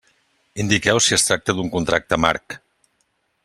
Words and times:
Indiqueu 0.63 1.01
si 1.07 1.15
es 1.17 1.27
tracta 1.27 1.55
d'un 1.59 1.71
contracte 1.77 2.21
marc. 2.27 2.57